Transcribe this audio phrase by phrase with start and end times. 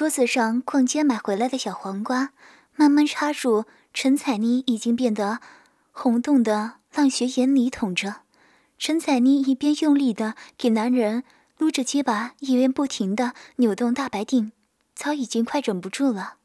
[0.00, 2.32] 桌子上逛街买回来的小黄瓜，
[2.74, 5.40] 慢慢插入陈彩妮已经变得
[5.90, 8.22] 红洞的浪穴眼里捅着。
[8.78, 11.22] 陈彩妮一边用力的给男人
[11.58, 14.52] 撸着鸡巴，一边不停的扭动大白腚，
[14.94, 16.36] 早已经快忍不住了。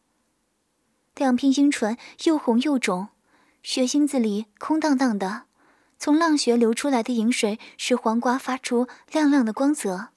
[1.16, 1.96] 两片阴唇
[2.26, 3.08] 又红又肿，
[3.64, 5.44] 血腥子里空荡荡的，
[5.98, 10.10] 从浪穴流出来的饮水使黄瓜发出亮亮的光泽。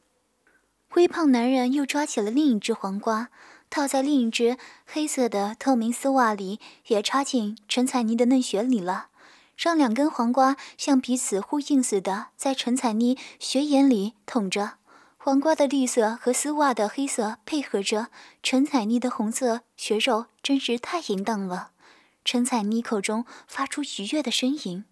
[0.95, 3.29] 微胖男人又抓起了另一只黄瓜，
[3.69, 9.09] 套在另一只黑色的透明丝袜里，也插进陈彩妮的嫩穴里了，
[9.57, 14.79] 让两根黄瓜像彼此呼应似的，在陈彩妮穴眼里捅着。
[15.19, 18.07] 黄瓜的绿色和丝袜的黑色配合着，
[18.43, 21.73] 陈彩妮的红色血肉真是太淫荡了。
[22.25, 24.85] 陈彩妮口中发出愉悦的呻吟。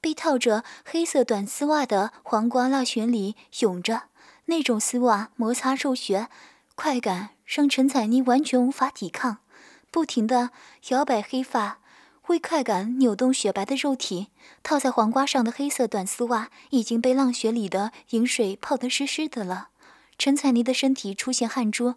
[0.00, 4.04] 被套着黑色短丝袜的黄瓜辣穴里涌着。
[4.46, 6.28] 那种丝袜摩擦肉穴，
[6.74, 9.38] 快感让陈彩妮完全无法抵抗，
[9.90, 10.50] 不停地
[10.88, 11.80] 摇摆黑发，
[12.28, 14.28] 为快感扭动雪白的肉体。
[14.62, 19.68] 套在黄瓜上的黑色短丝袜已经被浪穴里的饮水泡得湿湿的了。
[20.18, 21.94] 陈彩妮的身体出现汗珠，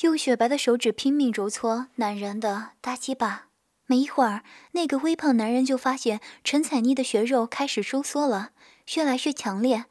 [0.00, 3.48] 用雪白的手指拼命揉搓男人的大鸡巴。
[3.86, 8.52] 没一会儿，那个微胖男人就发现陈彩妮的血肉开始收缩了，
[8.94, 9.84] 越来越强烈。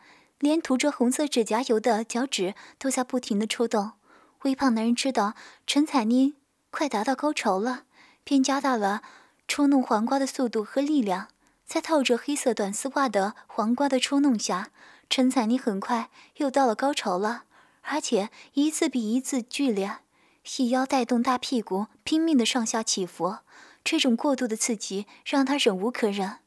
[0.44, 3.94] 连涂着红色指甲油的脚趾都在不停的抽动。
[4.42, 6.34] 微胖男人知道陈彩妮
[6.70, 7.84] 快达到高潮了，
[8.26, 9.04] 便加大了
[9.48, 11.30] 抽弄黄瓜的速度和力量。
[11.66, 14.72] 在套着黑色短丝袜的黄瓜的抽弄下，
[15.10, 17.46] 陈彩妮很快又到了高潮了，
[17.84, 20.00] 而且一次比一次剧烈。
[20.44, 23.38] 细腰带动大屁股拼命的上下起伏，
[23.82, 26.40] 这种过度的刺激让他忍无可忍。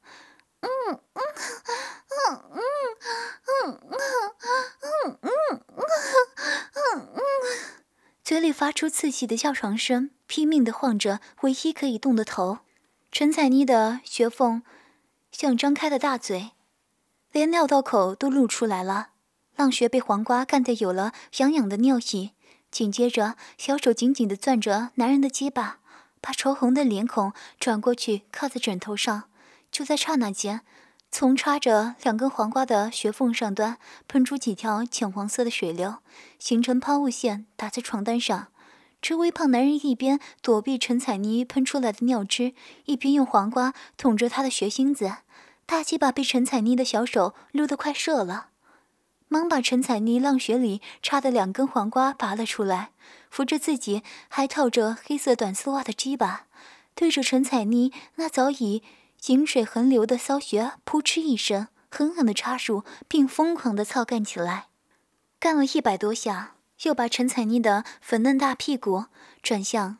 [0.60, 1.22] 嗯嗯
[2.26, 2.60] 嗯嗯
[3.46, 5.62] 嗯嗯嗯
[6.74, 7.20] 嗯嗯
[8.24, 12.58] 嘴里发出刺激的叫床声，拼命的晃着唯一可以动的头。
[13.12, 14.62] 陈彩妮的穴缝
[15.30, 16.50] 像张开的大嘴，
[17.30, 19.10] 连尿道口都露出来了。
[19.54, 22.32] 浪穴被黄瓜干得有了痒痒的尿意，
[22.70, 25.78] 紧接着小手紧紧地攥着男人的鸡巴，
[26.20, 29.30] 把潮红的脸孔转过去靠在枕头上。
[29.76, 30.62] 就在刹那间，
[31.10, 33.76] 从插着两根黄瓜的穴缝上端
[34.08, 35.96] 喷出几条浅黄色的水流，
[36.38, 38.46] 形成抛物线，打在床单上。
[39.02, 42.54] 这微胖男人一边躲避陈彩妮喷出来的尿汁，
[42.86, 45.16] 一边用黄瓜捅着他的穴心子。
[45.66, 48.46] 大鸡巴被陈彩妮的小手撸得快射了，
[49.28, 52.92] 忙把陈彩妮浪穴里插的两根黄瓜拔了出来，
[53.28, 56.46] 扶着自己还套着黑色短丝袜的鸡巴，
[56.94, 58.82] 对着陈彩妮那早已。
[59.20, 64.66] 井水横流的骚穴，扑哧一声，狠狠地插入，并疯狂地操干起来。
[65.38, 69.06] 干了一百多下，又把陈彩妮的粉嫩大屁股
[69.42, 69.98] 转向，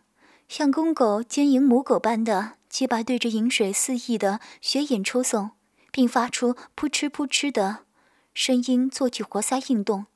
[0.49, 5.51] 像公狗奸淫母狗般的鸡巴对着饮水肆意的血眼抽送，
[5.91, 7.81] 并发出扑哧扑哧的
[8.33, 10.07] 声音，做起活塞运动。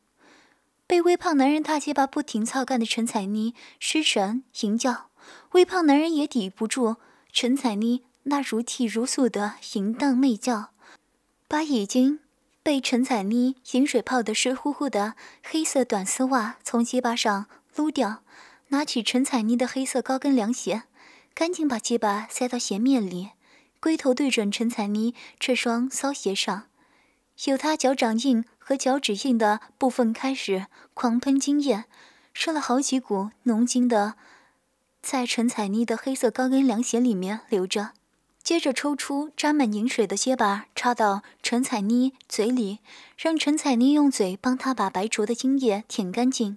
[0.86, 5.10] 被微胖男人大鸡巴不停操干的陈彩妮失神淫叫，
[5.52, 6.96] 微胖男人也抵不住
[7.32, 8.04] 陈彩妮。
[8.30, 10.70] 那如泣如诉的淫荡媚叫，
[11.48, 12.20] 把已经
[12.62, 18.22] 被陈彩妮饮水泡得湿乎乎的黑色短丝袜从鸡巴上撸掉，
[18.68, 20.84] 拿起陈彩妮的黑色高跟凉鞋，
[21.34, 23.30] 赶紧把鸡巴塞到鞋面里，
[23.80, 26.68] 龟头对准陈彩妮这双骚鞋上，
[27.46, 31.86] 有她脚掌印和脚趾印的部分开始狂喷精液，
[32.32, 34.14] 射了好几股浓精的，
[35.02, 37.90] 在陈彩妮的黑色高跟凉鞋里面流着。
[38.42, 42.80] 接着抽出沾满凝水的结巴，插到陈彩妮嘴里，
[43.16, 46.56] 让陈彩妮用嘴帮他把白灼的精液舔干净。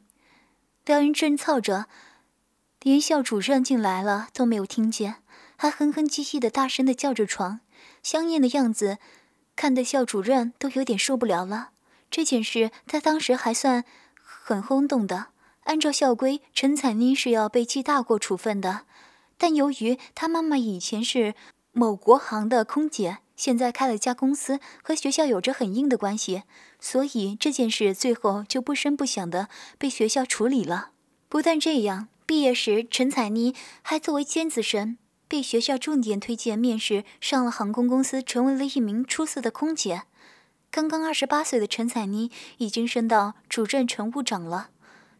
[0.85, 1.85] 两人正操着，
[2.81, 5.17] 连校主任进来了都没有听见，
[5.55, 7.59] 还哼哼唧唧的大声的叫着床，
[8.01, 8.97] 香艳的样子，
[9.55, 11.71] 看得校主任都有点受不了了。
[12.09, 13.83] 这件事在当时还算
[14.15, 15.27] 很轰动的，
[15.65, 18.86] 按照校规，陈彩妮是要被记大过处分的，
[19.38, 21.36] 但由于她妈妈以前是。
[21.75, 26.44] 某国航的空姐现在开了家公司，和学校有着很硬的关系，
[26.80, 29.50] 所以这件事最后就不声不响的
[29.80, 30.92] 被学校处理了。
[31.28, 40.04] 不但这样，毕业时陈彩妮还作为尖子生被学校重点推荐面试上了航空公司，成为了一名出色的空姐。
[40.70, 42.30] 刚刚二十八岁的陈彩妮
[42.60, 44.70] 已经升到主任乘务长了，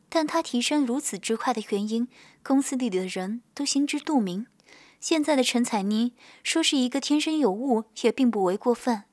[0.08, 2.08] 但她提升如此之快的原因，
[2.44, 4.46] 公司里的人都心知肚明。
[5.04, 6.14] 现在的陈彩妮
[6.44, 9.04] 说是一个天生有物，也并不为过分。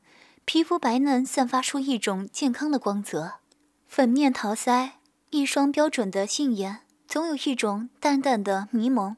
[0.45, 3.41] 皮肤白嫩，散发出一种健康的光泽，
[3.89, 4.91] 粉面桃腮，
[5.31, 9.17] 一双标准的杏眼，总有一种淡淡的迷蒙，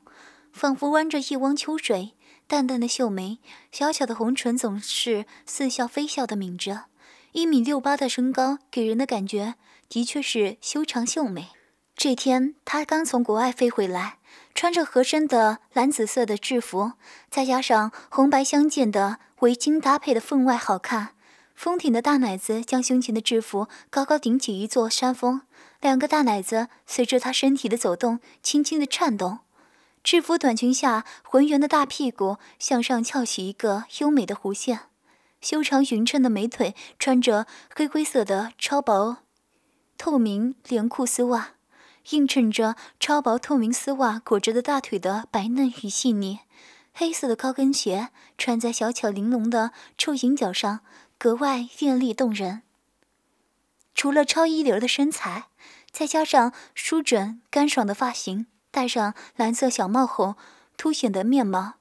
[0.51, 2.15] 仿佛弯着一汪秋水。
[2.47, 3.39] 淡淡的秀眉，
[3.71, 6.85] 小小的红唇，总是似笑非笑的抿着。
[7.33, 9.57] 一米六八的身高，给人的感觉
[9.91, 11.49] 的确是修长秀美。
[12.05, 14.19] 这天，她刚从国外飞回来，
[14.57, 16.95] 穿着合身的蓝紫色的制服，
[17.31, 21.11] 再加上红白相间的围巾，搭配的分外好看。
[21.55, 25.43] 丰挺的大奶子将胸前的制服高高顶起一座山峰，
[25.81, 29.39] 两个大奶子随着她身体的走动，轻轻的颤动。
[30.03, 34.81] 制服短裙下，浑圆的大屁股向上翘起一个优美的弧线，
[35.41, 39.19] 修长匀称的美腿穿着黑灰色的超薄
[39.97, 41.51] 透明连裤丝袜，
[42.11, 46.41] 映衬着超薄透明丝袜裹着的大腿的白嫩与细腻。
[46.93, 50.81] 黑色的高跟鞋穿在小巧玲珑的臭银脚上，
[51.17, 52.63] 格外艳丽动人。
[53.95, 55.47] 除了超一流的身材，
[55.91, 58.47] 再加上舒整干爽的发型。
[58.71, 60.37] 戴上蓝色小帽后，
[60.77, 61.75] 凸显的面貌、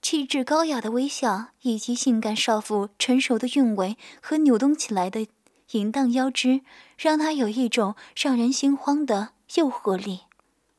[0.00, 5.26] 气质高雅的微笑，以及性感少妇成熟的韵味和扭动起来的
[5.70, 6.60] 淫荡腰肢，
[6.98, 10.22] 让她有一种让人心慌的诱惑力。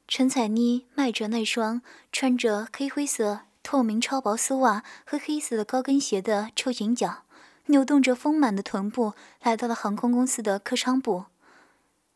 [0.08, 1.82] 陈彩妮迈着那双
[2.12, 7.24] 穿着黑灰色透明超薄丝袜和黑色的高跟鞋的臭银脚，
[7.68, 11.26] 扭动着丰满的臀部，来到了航空公司的客舱部。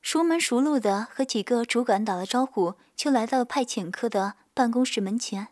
[0.01, 5.47] 熟门熟路的和几个主管打了招呼，就来到了派遣科的办公室门前。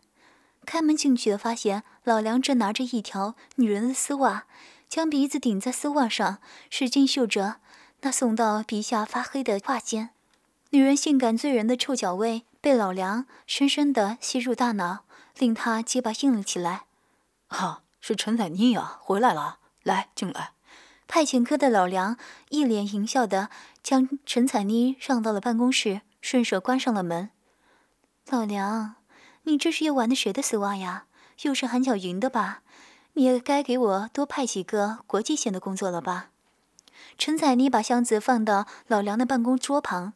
[0.64, 4.44] 开门进去的发现老梁正拿着一条女人的丝袜，
[4.88, 6.38] 将鼻子顶在丝袜上，
[6.70, 7.56] 使劲嗅着
[8.02, 10.10] 那送到鼻下发黑的发尖。
[10.70, 15.04] 女人性感醉人的臭脚味被老梁深深地吸入大脑，
[15.38, 16.82] 令他结巴硬了起来。
[17.46, 20.50] 啊，是陈彩妮呀，回来了，来进来。
[21.06, 22.18] 派遣科的老梁
[22.50, 23.48] 一脸淫笑的
[23.82, 27.30] 将陈彩妮让到了办公室，顺手关上了门。
[28.28, 28.96] 老梁，
[29.44, 31.06] 你这是又玩的谁的丝袜呀？
[31.42, 32.60] 又是韩小云的吧？
[33.14, 36.28] 你也该给我多派几个国际线的工作了吧？
[37.16, 40.12] 陈彩妮把箱子放到老梁的办公桌旁，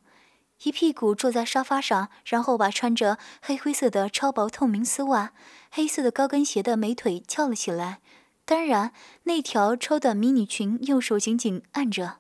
[0.65, 5.33] 一屁股坐在沙发上，然后把穿着黑灰色的超薄透明丝袜、
[5.71, 8.01] 黑色的高跟鞋的美腿翘了起来。
[8.45, 8.93] 当然，
[9.25, 12.19] 那条超短迷你裙，右手紧紧按着。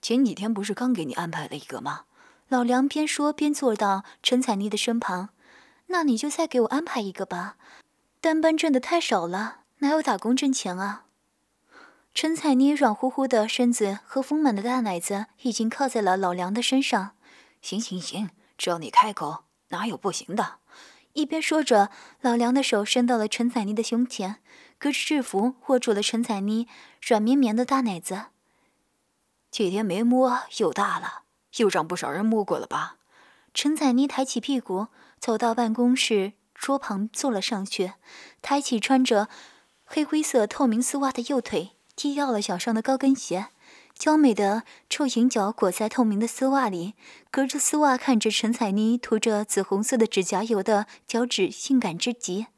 [0.00, 2.02] 前几天不是刚给你安排了一个吗？
[2.48, 5.30] 老梁边说边坐到陈彩妮的身旁。
[5.86, 7.56] 那你就再给我安排一个吧，
[8.20, 11.04] 单班挣的太少了，哪有打工挣钱啊？
[12.14, 17.12] 陈彩妮软乎乎的身子和丰满的大奶子已经靠在了老梁的身上。
[17.62, 18.28] 行行行，
[18.58, 20.56] 只要你开口，哪有不行的？
[21.14, 24.40] 一边说着，老梁的手伸到了陈彩妮的胸前。
[24.78, 26.66] 隔着制服握住了陈彩妮
[27.00, 28.24] 软绵绵的大奶子。
[29.48, 31.22] 几天没摸又大了，
[31.58, 32.96] 又让不少人摸过了吧？
[33.54, 34.88] 陈彩妮抬起屁股，
[35.20, 37.92] 走到办公室桌旁坐了上去，
[38.40, 39.28] 抬起穿着
[39.84, 43.50] 黑灰色透明丝袜的右腿，踢掉了脚上的高跟鞋，
[44.02, 46.94] 娇美的臭银脚裹在透明的丝袜里，
[47.30, 52.48] 隔着丝袜看着陈彩妮涂着紫红色的指甲油的脚趾，性感之极。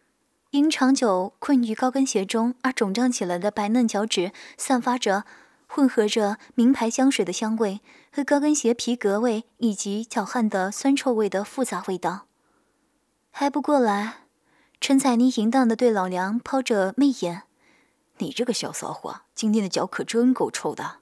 [0.52, 5.24] 因长久困于高跟鞋中而肿胀起来的白嫩脚趾，散发着
[5.66, 12.24] 混合着名牌香水的香味和高跟鞋皮革味以及脚汗的酸臭味的复杂味道。
[13.30, 14.20] 还不过来，
[14.80, 17.42] 陈彩妮淫荡地对老梁抛着媚眼
[18.16, 21.00] ：“你这个小骚货，今天的脚可真够臭的。”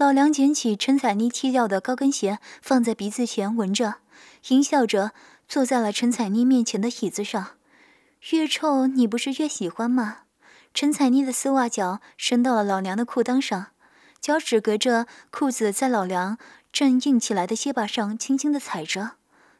[0.00, 3.96] 老梁捡起陈彩妮踢掉的高跟鞋，放在鼻子前闻着，
[4.48, 5.12] 淫笑着
[5.46, 7.48] 坐在了陈彩妮面前的椅子上。
[8.30, 10.20] 越臭你不是越喜欢吗？
[10.72, 13.72] 陈彩妮的丝袜脚伸到了老梁的裤裆上，
[14.22, 16.38] 脚趾隔着裤子在老梁
[16.72, 19.16] 正硬起来的肩膀上轻轻的踩着、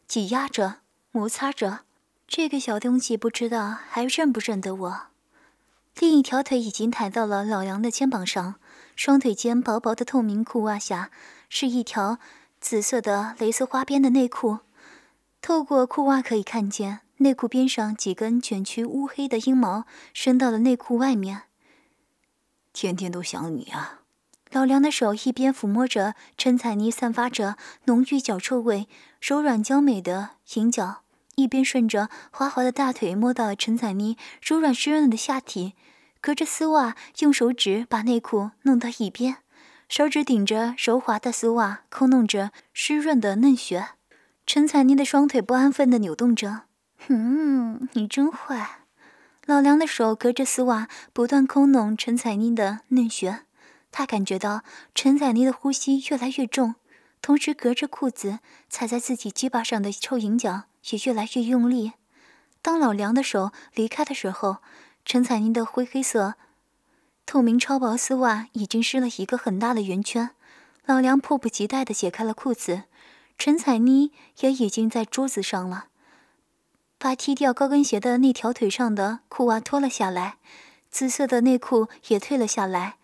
[0.08, 0.76] 挤压着、
[1.12, 1.80] 摩擦着。
[2.26, 5.02] 这个小东西不知道还认不认得我。
[5.98, 8.54] 另一条腿已经抬到了老梁的肩膀上，
[8.96, 11.10] 双腿间薄薄的透明裤袜下
[11.48, 12.18] 是一条
[12.60, 14.58] 紫色的蕾丝花边的内裤，
[15.40, 17.00] 透过裤袜可以看见。
[17.22, 21.42] 内裤边上几根卷曲乌黑的阴毛伸到了内裤外面。
[22.72, 24.00] 天天都想你啊！
[24.50, 28.88] 老梁的手一边抚摸着陈彩妮散发着浓郁脚臭味、
[29.20, 31.02] 柔软娇美的银脚，
[31.34, 35.74] 一边顺着滑滑的大腿摸到陈彩妮柔软湿润的下体，
[36.20, 39.38] 隔着丝袜用手指把内裤弄到一边，
[39.88, 43.88] 手指顶着柔滑的丝袜抠弄着湿润的嫩穴。
[44.46, 46.62] 陈彩妮的双腿不安分地扭动着。
[47.08, 48.80] 嗯，你真坏！
[49.46, 53.40] 老梁的手隔着丝袜不断抠弄陈彩妮的嫩穴，
[53.90, 54.62] 他感觉到
[54.94, 56.74] 陈彩妮的呼吸越来越重，
[57.22, 61.92] 同时隔着裤子踩在自己鸡巴上的臭银脚也越来越用力。
[62.60, 64.58] 当老梁的手离开的时候，
[65.04, 66.34] 陈彩妮的灰黑色、
[67.26, 70.30] 透明超薄丝袜已经湿了一个很大的圆圈。
[70.86, 72.84] 老梁迫不及待地解开了裤子，
[73.38, 75.86] 陈彩妮也已经在桌子上了，
[76.98, 80.38] 把踢掉高跟鞋的那条腿上的裤袜脱了下来，
[80.90, 82.96] 紫色的内裤也退了下来，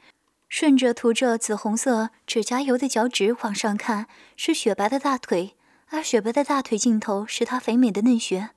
[0.49, 5.55] 顺着涂着紫红色指甲油的脚趾往上看，是雪白的大腿，
[5.91, 8.51] 而雪白的大腿尽头是她肥美的嫩穴。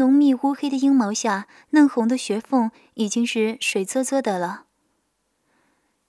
[0.00, 4.64] 浓密乌黑的阴毛下，嫩红的穴缝已经是水泽泽的了。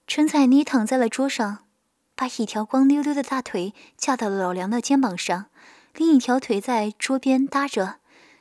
[0.06, 1.66] 陈彩妮躺在了桌上，
[2.14, 5.50] 把一条光溜溜的大腿架到了老梁的肩膀上，
[5.94, 7.96] 另一条腿在桌边搭着，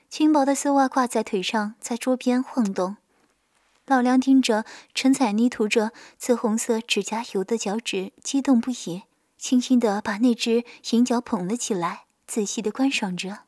[0.09, 2.95] 轻薄的丝袜挂在腿上，在桌边晃动。
[3.87, 4.63] 老梁盯着
[4.95, 9.03] 陈彩妮涂着紫红色指甲油的脚趾，激动不已，
[9.37, 13.39] 轻轻地把那只银脚捧了起来，仔细地观赏着。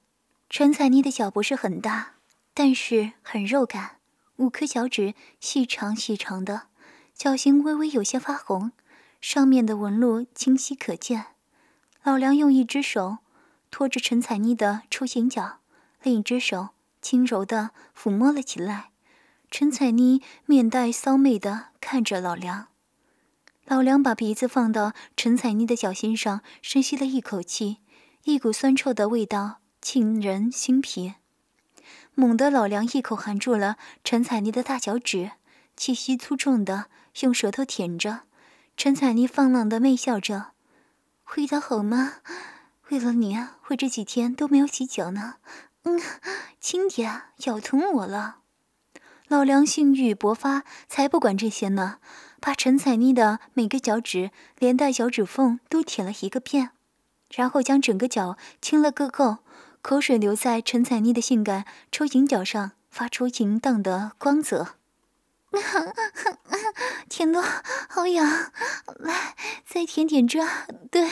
[0.54, 2.18] 陈彩妮的脚不是很大，
[2.54, 3.98] 但是很肉感，
[4.36, 6.68] 五颗脚趾细长细长的，
[7.16, 8.72] 脚心微微有些发红，
[9.20, 11.26] 上面的纹路清晰可见。
[12.04, 13.18] 老梁用一只手
[13.72, 15.58] 托着陈彩妮的出行脚，
[16.04, 16.70] 另一只手
[17.02, 18.92] 轻柔地抚摸了起来。
[19.50, 22.68] 陈彩妮面带骚媚地看着老梁，
[23.66, 27.78] 老梁把鼻子放到陈彩妮的脚心上，深吸了一口气，
[28.26, 29.62] 一股酸臭的味道。
[29.84, 31.16] 沁人心脾。
[32.16, 35.32] 猛地，老梁一口含住了陈彩妮的大脚趾，
[35.76, 36.86] 气息粗重的
[37.20, 38.22] 用舌头舔着。
[38.78, 40.54] 陈彩妮放浪的媚笑着
[41.36, 42.14] ：“味道好吗？
[42.90, 43.38] 为了你，
[43.68, 45.36] 我这几天都没有洗脚呢。
[45.84, 46.00] 嗯，
[46.62, 48.38] 轻点，咬疼我了。”
[49.28, 51.98] 老梁性欲勃发，才不管这些呢，
[52.40, 56.70] 把陈彩妮的每个脚趾连带脚趾缝都舔了一个遍，
[57.30, 59.40] 然后将整个脚亲了个够。
[59.84, 64.76] 口水流在陈彩妮的性感抽银脚上，发出淫荡的光泽。
[67.10, 67.44] 舔的
[67.90, 68.26] 好痒，
[68.96, 69.36] 来
[69.68, 70.40] 再舔舔这，
[70.90, 71.06] 对，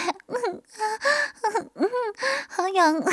[2.47, 2.95] 好痒。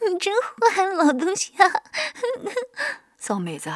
[0.00, 0.34] 你真
[0.74, 1.82] 坏，老东西啊！
[3.16, 3.70] 骚妹子，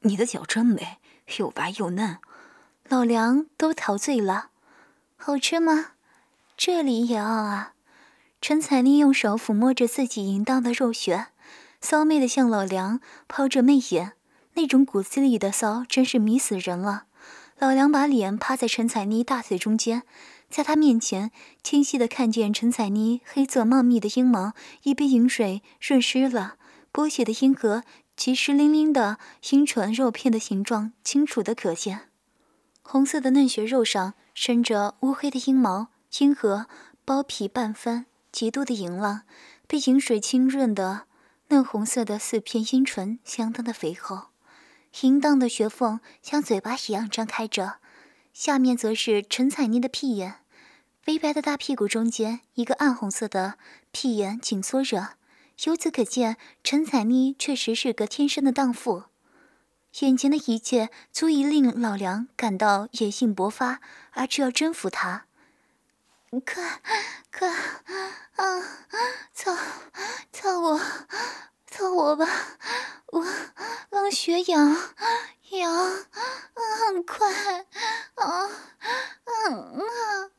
[0.00, 0.98] 你的脚真美，
[1.38, 2.18] 又白又嫩，
[2.84, 4.50] 老梁都陶醉了。
[5.16, 5.92] 好吃吗？
[6.58, 7.72] 这里也要啊。
[8.40, 11.26] 陈彩妮用手抚摸着自己淫荡的肉穴，
[11.80, 14.12] 骚媚的向老梁抛着媚眼，
[14.54, 17.04] 那种骨子里的骚真是迷死人了。
[17.58, 20.04] 老梁把脸趴在陈彩妮大腿中间，
[20.48, 21.32] 在他面前
[21.64, 24.52] 清晰的看见陈彩妮黑色茂密的阴毛
[24.84, 26.54] 已被饮水润湿了，
[26.92, 27.82] 波血的阴核
[28.16, 29.18] 及湿淋淋的
[29.50, 32.08] 阴唇肉片的形状清楚的可见，
[32.82, 35.88] 红色的嫩穴肉上生着乌黑的阴毛，
[36.20, 36.66] 阴核
[37.04, 38.06] 包皮半翻。
[38.30, 39.22] 极度的淫浪，
[39.66, 41.06] 被饮水浸润的
[41.48, 44.28] 嫩红色的四片阴唇相当的肥厚，
[45.02, 47.76] 淫荡的穴缝像嘴巴一样张开着。
[48.32, 50.36] 下面则是陈彩妮的屁眼，
[51.02, 53.58] 肥白的大屁股中间一个暗红色的
[53.90, 55.14] 屁眼紧缩着。
[55.64, 59.04] 由此可见，陈彩妮确实是个天生的荡妇。
[60.00, 63.80] 眼前的一切足以令老梁感到野性勃发，
[64.12, 65.27] 而是要征服她。
[66.30, 66.82] 快，
[67.32, 67.48] 快，
[68.36, 68.62] 啊，
[69.32, 69.56] 操，
[70.30, 70.78] 操我，
[71.66, 72.26] 操我吧，
[73.06, 73.26] 我
[73.88, 74.76] 让血痒，
[75.52, 76.04] 痒，啊，
[77.06, 77.64] 快，
[78.16, 78.46] 啊，
[79.24, 80.30] 嗯啊，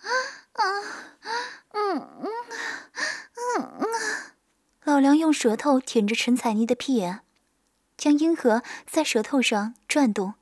[0.54, 0.64] 啊，
[1.72, 2.28] 嗯嗯，
[3.58, 3.88] 嗯嗯。
[4.84, 7.22] 老梁用舌头舔着陈彩妮的屁眼，
[7.98, 10.36] 将阴核在舌头上转动，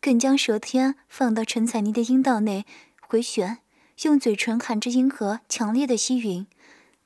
[0.00, 2.66] 更将舌尖放到陈彩妮的阴道内
[3.00, 3.61] 回旋。
[4.02, 6.46] 用嘴唇含着阴核，强烈的吸吮，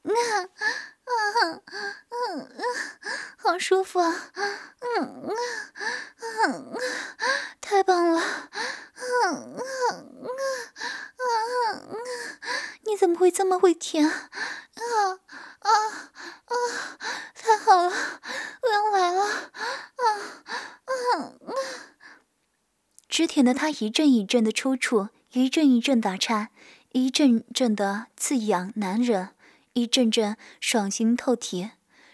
[0.03, 0.13] 啊
[1.05, 2.61] 啊啊啊！
[3.37, 4.33] 好舒服啊！
[4.35, 5.33] 嗯啊
[6.17, 6.77] 啊啊！
[7.61, 8.19] 太棒了！
[8.19, 8.25] 啊
[8.97, 9.93] 啊啊
[11.17, 11.25] 啊
[11.71, 11.85] 啊！
[12.85, 14.09] 你怎么会这么会舔？
[14.09, 14.15] 啊
[15.59, 15.71] 啊
[16.47, 16.55] 啊！
[17.35, 17.93] 太好了，
[18.63, 19.23] 我要来了！
[19.23, 20.05] 啊
[20.47, 20.53] 啊
[21.13, 21.33] 啊！
[23.09, 26.49] 只舔得他一阵一阵的抽搐，一阵一阵打颤。
[26.97, 29.29] 一阵阵的刺痒难忍，
[29.75, 31.73] 一阵阵爽心透体。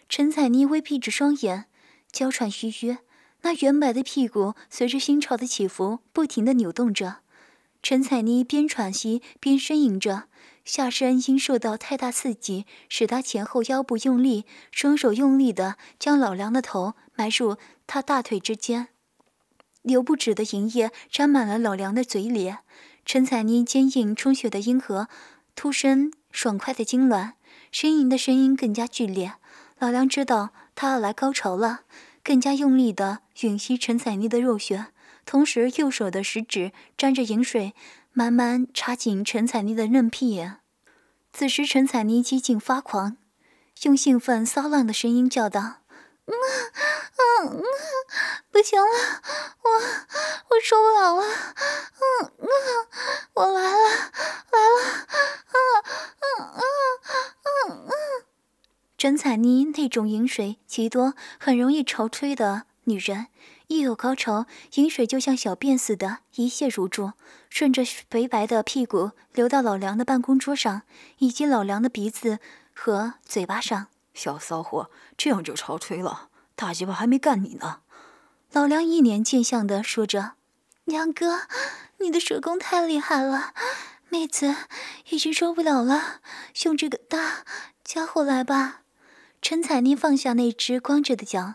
[0.08, 1.66] 陈彩妮微闭着双眼，
[2.10, 2.98] 娇喘吁吁，
[3.42, 7.18] 那圆白的屁股随着心潮的起伏不停地扭动着。
[7.80, 10.24] 陈彩妮边喘息边呻吟着，
[10.64, 18.88] 下身因受到太大刺激，使她前后腰部用力，双手用力地将老梁的头埋入他大腿之间，
[19.82, 22.58] 流不止的银液沾满了老梁的嘴脸。
[23.04, 25.09] 陈彩妮坚硬充血的阴核
[25.54, 27.32] 突身爽快的痉挛，
[27.73, 29.35] 呻吟的声音更加剧烈。
[29.78, 31.80] 老梁知道他要来高潮了，
[32.23, 34.87] 更加用力的吮吸陈彩妮的肉穴，
[35.26, 37.75] 同时右手的食指沾着饮水，
[38.12, 40.59] 慢慢插进陈彩妮的嫩屁眼。
[41.32, 43.16] 此时，陈彩妮几近发狂，
[43.82, 45.81] 用兴奋骚浪的声音叫道。
[46.26, 47.64] 嗯嗯嗯，
[48.50, 48.86] 不行了，
[49.62, 49.70] 我
[50.50, 52.46] 我受不了了，嗯嗯，
[53.34, 53.88] 我来了
[54.50, 54.78] 来了，
[55.52, 55.58] 嗯
[56.20, 56.62] 嗯嗯
[57.44, 57.92] 嗯嗯。
[58.96, 63.26] 甄彩妮那种饮水极多、很容易潮吹的女人，
[63.66, 67.12] 一有高潮，饮水就像小便似的，一泻如注，
[67.50, 70.82] 顺着肥白的屁股流到老梁的办公桌上，
[71.18, 72.38] 以及老梁的鼻子
[72.72, 73.88] 和嘴巴上。
[74.14, 74.90] 小骚货，
[75.24, 77.82] 这样就潮吹了，大鸡巴还没干你呢！
[78.50, 80.32] 老梁一脸贱相的说着
[80.84, 81.42] ：“梁哥，
[81.98, 83.54] 你的手工太厉害了，
[84.08, 84.56] 妹子
[85.10, 86.20] 已经受不了了，
[86.64, 87.44] 用这个大
[87.84, 88.80] 家伙来吧。”
[89.40, 91.54] 陈彩妮放下那只光着的脚，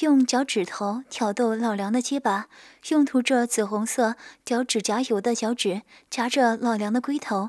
[0.00, 2.48] 用脚趾头挑逗老梁的鸡巴，
[2.90, 5.80] 用涂着紫红色脚趾甲油的脚趾
[6.10, 7.48] 夹着老梁的龟头，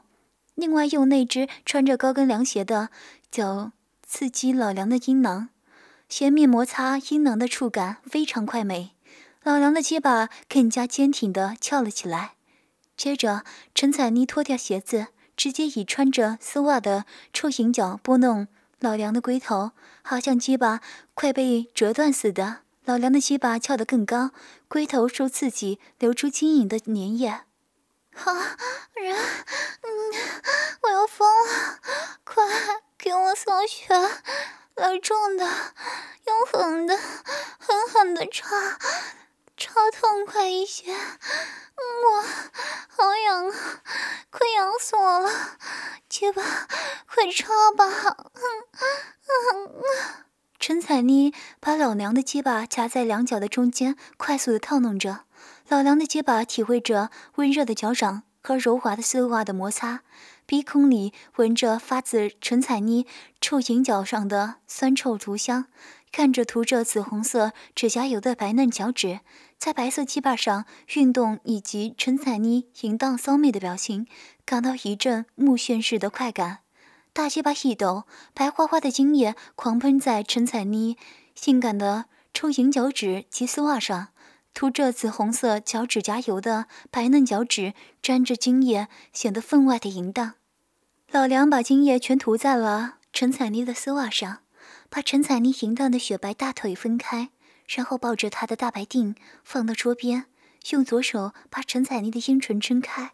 [0.56, 2.88] 另外用那只穿着高跟凉鞋的
[3.30, 3.74] 脚。
[4.10, 5.50] 刺激老梁的阴囊，
[6.10, 8.96] 鞋面摩擦阴囊的触感非常快美。
[9.44, 12.36] 老梁的鸡巴更加坚挺地翘了起来。
[12.96, 13.44] 接着，
[13.76, 18.48] 陈彩妮脱掉鞋子，直接以穿着丝袜的臭行脚拨弄
[18.80, 19.72] 老梁的龟头，
[20.02, 20.82] 好像鸡巴
[21.14, 22.62] 快被折断似的。
[22.86, 24.32] 老梁的鸡巴翘得更高，
[24.68, 27.28] 龟头受刺激流出晶莹的粘液。
[27.28, 27.46] 啊
[28.96, 29.90] 人，嗯，
[30.82, 31.80] 我要疯了，
[32.24, 32.44] 快！
[32.98, 33.88] 给我扫血，
[34.78, 35.44] 来重的，
[36.26, 36.96] 用狠的，
[37.58, 38.48] 狠狠的插，
[39.58, 40.94] 插痛快一些。
[40.94, 42.22] 我
[42.88, 43.82] 好痒啊，
[44.30, 45.32] 快痒死我了！
[46.08, 46.44] 结巴，
[47.08, 47.86] 快插吧。
[47.88, 48.42] 嗯
[49.26, 49.84] 嗯嗯。
[50.60, 55.22] 陈彩妮把老娘的结巴夹在两脚的中间，快速的套弄着。
[55.70, 60.02] 老梁的结巴体会着温热的脚掌和柔滑的丝袜的摩擦。
[60.48, 63.06] 鼻孔里闻着发自陈彩妮
[63.42, 65.66] 臭银脚上的酸臭竹香，
[66.10, 69.20] 看着涂着紫红色指甲油的白嫩脚趾
[69.58, 70.64] 在白色鸡巴上
[70.96, 74.08] 运动，以及陈彩妮淫荡骚媚的表情，
[74.46, 76.60] 感到一阵目眩似的快感。
[77.12, 80.96] 大鸡巴一抖，白花花的精液狂喷在陈彩妮
[81.36, 84.08] 性感的臭银脚趾及丝袜上。
[84.54, 90.34] 涂着紫红色脚趾甲油的白嫩脚趾沾着精液，显得分外的淫荡。
[91.10, 94.40] 老梁把精液全涂在了陈彩妮的丝袜上，
[94.90, 97.30] 把陈彩妮淫荡的雪白大腿分开，
[97.66, 100.26] 然后抱着她的大白腚放到桌边，
[100.72, 103.14] 用左手把陈彩妮的阴唇撑开，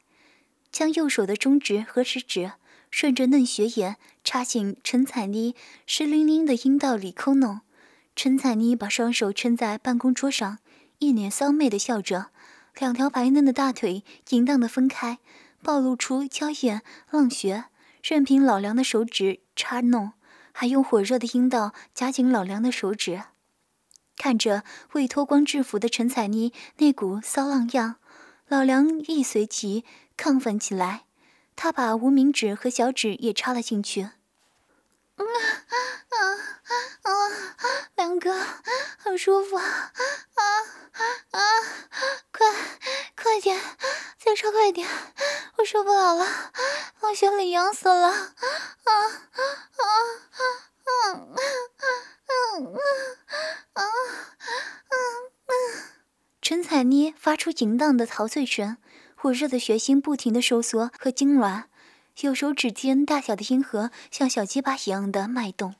[0.71, 2.53] 将右手的中指和食指
[2.89, 7.61] 顺着嫩雪眼插进陈彩妮湿淋淋的阴道里抠弄。
[8.15, 10.57] 陈彩妮把双手撑在办公桌上。
[10.99, 12.27] 一脸骚媚的笑着，
[12.79, 15.19] 两条白嫩的大腿淫荡的分开，
[15.61, 17.65] 暴露出娇艳浪穴，
[18.03, 20.11] 任凭老梁的手指插弄，
[20.51, 23.21] 还用火热的阴道夹紧老梁的手指。
[24.17, 27.95] 看着未脱光制服的陈彩妮那股骚浪样，
[28.49, 29.85] 老梁亦随即
[30.17, 31.05] 亢奋起来，
[31.55, 34.09] 他把无名指和小指也插了进去。
[35.23, 36.19] 啊
[37.03, 37.11] 啊，
[37.95, 38.33] 梁哥，
[38.97, 40.43] 好舒服啊啊
[41.31, 41.39] 啊！
[42.31, 42.47] 快
[43.15, 43.59] 快点，
[44.23, 44.87] 再说快点，
[45.57, 46.51] 我受不了了，
[47.01, 49.41] 我心里痒死了啊啊啊
[49.77, 49.83] 啊
[50.97, 51.83] 啊啊
[53.73, 53.81] 啊啊！
[56.41, 58.77] 陈彩妮发出淫荡的陶醉声，
[59.15, 61.63] 火热的血腥不停的收缩和痉挛。
[62.21, 65.75] 有手指尖大小的阴核像小鸡巴一样的脉动，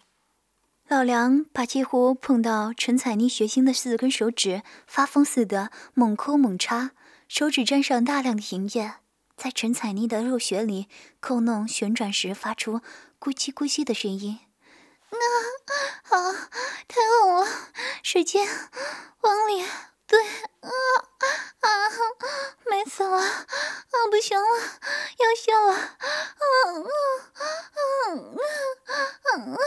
[0.88, 6.92] 老梁把几乎碰到陈彩妮血心的四根手指发疯似的猛抠猛插，
[7.28, 8.96] 手指沾上大量的银液，
[9.38, 10.88] 在陈彩妮的肉穴里
[11.20, 12.82] 扣弄旋转时发出
[13.20, 14.40] 咕叽咕叽的声音。
[15.10, 15.16] 啊
[16.10, 16.50] 啊！
[16.88, 17.48] 太好了，
[18.02, 18.46] 使劲
[19.22, 19.64] 往里。
[20.06, 20.20] 对，
[20.60, 20.70] 啊
[21.60, 21.70] 啊啊，
[22.70, 23.18] 美死了！
[23.18, 24.48] 啊，不行了，
[25.20, 25.74] 要泄了！
[25.74, 25.84] 啊
[26.44, 26.82] 啊
[27.34, 28.14] 啊
[28.86, 29.58] 啊啊啊！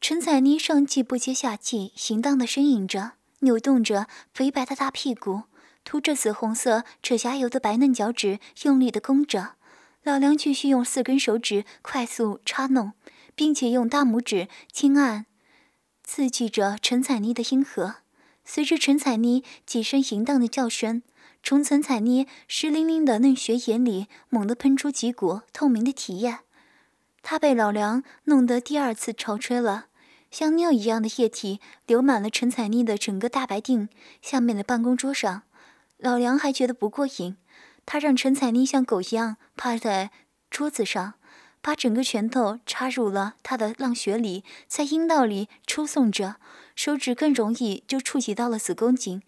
[0.00, 5.44] 陈彩妮上气不接下气，淫荡的呻吟着，扭动着肥白的大屁股，
[5.84, 9.54] 涂着紫红色扯下油的白嫩脚趾，用力的攻着。
[10.02, 12.92] 老梁继续用四根手指快速插弄，
[13.34, 15.26] 并且用大拇指轻按，
[16.04, 17.96] 刺激着陈彩妮的阴核。
[18.48, 21.02] 随着陈彩妮几声淫荡的叫声，
[21.42, 26.38] 从陈彩妮湿淋淋的嫩穴眼里猛地喷出几股透明的体液，
[27.22, 29.86] 他被老梁弄得第二次潮吹了，
[30.30, 33.88] 像尿一样的液体流满了陈彩妮的整个大白腚。
[34.22, 35.42] 下面的办公桌上，
[35.98, 37.36] 老梁还觉得不过瘾，
[37.84, 40.12] 他让陈彩妮像狗一样趴在
[40.48, 41.14] 桌子上，
[41.66, 46.36] 把整个拳头插入了他的浪穴里，在阴道里抽送着，
[46.76, 49.20] 手指更容易就触及到了子宫颈。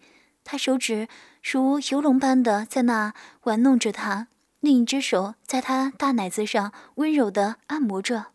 [0.45, 1.09] 他手指
[1.43, 4.27] 如游龙般的在那玩弄着她。
[4.61, 8.27] 另一只手在他大奶子上温柔地按摩着，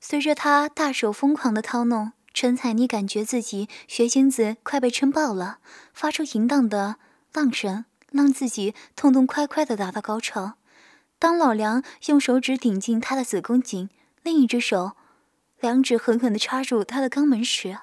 [0.00, 5.58] 随着他大手疯狂的掏弄，陈彩妮感觉自己血精子快被撑爆了，
[5.92, 6.98] 发出淫荡的
[7.32, 10.57] 浪声，让自己痛痛快快地达到高潮。
[11.18, 13.90] 当老梁用手指顶进她的子宫颈，
[14.22, 14.92] 另一只手
[15.60, 17.78] 两指狠狠地插入她的肛门时，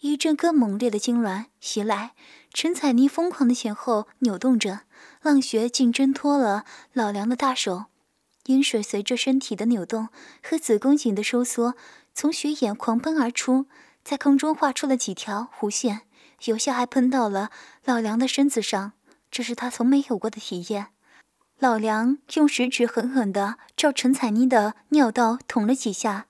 [0.00, 2.12] 一阵更猛烈的痉挛袭来，
[2.52, 4.80] 陈彩妮疯狂的前后扭动着。
[5.22, 7.86] 浪穴竟挣脱了老梁的大手，
[8.44, 10.08] 阴水随着身体的扭动
[10.42, 11.74] 和子宫颈的收缩，
[12.14, 13.66] 从血眼狂奔而出，
[14.04, 16.02] 在空中画出了几条弧线，
[16.44, 17.50] 有些还喷到了
[17.84, 18.92] 老梁的身子上。
[19.30, 20.88] 这是他从没有过的体验。
[21.58, 26.26] 老梁用食指狠狠地照陈彩妮的尿道捅了几下，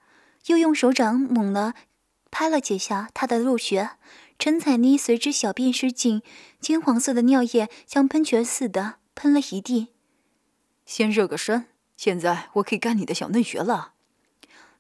[0.47, 1.75] 又用手掌猛了
[2.31, 3.91] 拍了几下她的肉穴。
[4.39, 6.23] 陈彩妮随之小便失禁，
[6.61, 9.89] 金黄色的尿液像喷泉似的喷了一地。
[10.85, 13.95] 先热个身，现在我可以干你的小嫩穴了。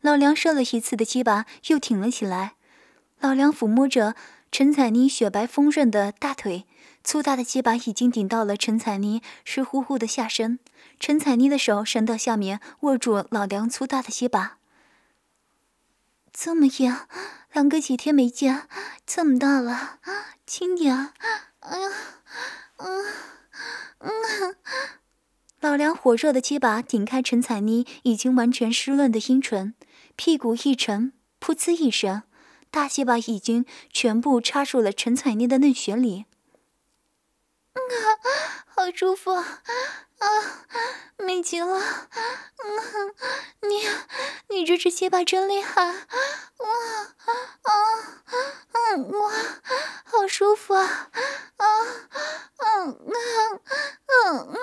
[0.00, 2.54] 老梁射了一次的鸡巴又挺了起来。
[3.18, 4.14] 老梁抚摸着
[4.58, 6.64] 陈彩妮雪白丰润的大腿，
[7.04, 10.58] 粗大的鸡巴已经顶到了陈彩妮湿乎乎的下身。
[10.98, 14.56] 陈彩妮的手伸到下面，握住老梁粗大的鸡巴。
[16.32, 16.96] 这么硬，
[17.52, 18.66] 两个几天没见，
[19.06, 19.98] 这么大了，
[20.46, 21.12] 轻点。
[21.60, 21.88] 哎呀，
[22.78, 23.04] 嗯
[23.98, 24.56] 嗯。
[25.60, 29.74] 老梁火热的鸡巴顶开陈彩妮已经完全湿润的阴唇，
[30.16, 32.22] 屁股一沉，噗呲一声，
[32.70, 36.26] 大鸡巴已经全部插入了陈彩妮的嫩穴里。
[37.74, 37.80] 啊，
[38.66, 39.62] 好舒服啊！
[40.18, 40.28] 啊，
[41.18, 41.78] 美极了！
[41.78, 43.14] 嗯，
[43.68, 43.86] 你
[44.48, 45.84] 你这只鸡巴真厉害！
[45.84, 45.92] 哇
[47.62, 47.72] 啊
[48.72, 49.30] 嗯哇，
[50.04, 51.10] 好舒服啊！
[51.56, 51.66] 啊
[52.58, 53.60] 嗯嗯
[54.06, 54.58] 嗯嗯。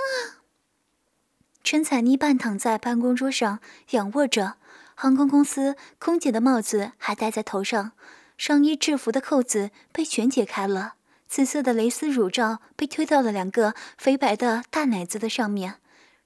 [1.64, 3.60] 陈彩妮半躺在办公桌上，
[3.92, 4.58] 仰卧着，
[5.04, 7.92] 航空公司空姐的帽子还戴在头上，
[8.38, 10.94] 上衣制服的扣子被全解开了。
[11.28, 15.76] 紫色的蕾丝乳罩被推到了两个肥白的大奶子的上面，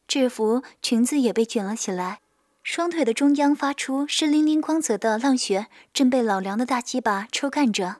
[0.07, 2.19] 制服裙子也被卷了起来，
[2.61, 7.95] 双腿的中央发出湿淋淋光泽的浪穴，正被老梁的大鸡巴抽干着，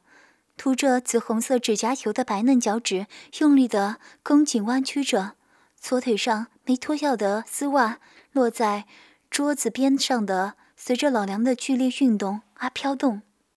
[0.58, 3.08] 涂着紫红色指甲油的白嫩脚趾
[3.40, 5.32] 用力的弓紧弯曲着，
[5.80, 7.98] 左腿上没脱掉的丝袜
[8.32, 8.86] 落在
[9.32, 10.54] 桌子边上的，
[10.88, 13.22] 随着老梁的剧烈运动而飘动。